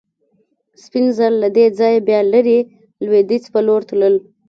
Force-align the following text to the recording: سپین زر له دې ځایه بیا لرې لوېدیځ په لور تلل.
سپین 0.83 1.05
زر 1.17 1.31
له 1.43 1.49
دې 1.55 1.65
ځایه 1.79 1.99
بیا 2.07 2.19
لرې 2.33 2.59
لوېدیځ 3.05 3.43
په 3.53 3.59
لور 3.67 3.81
تلل. 3.89 4.15